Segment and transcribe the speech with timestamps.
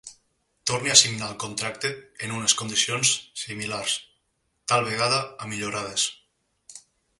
[0.69, 1.91] Torni a signar el contracte
[2.27, 3.13] en unes condicions
[3.43, 3.99] similars,
[4.73, 6.11] tal vegada amillorades.